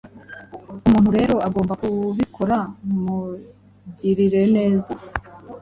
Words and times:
Umuntu 0.85 1.09
rero 1.17 1.35
agomba 1.47 1.73
kubikora 1.81 2.57
Mugirire 2.99 4.41
neza 4.55 4.91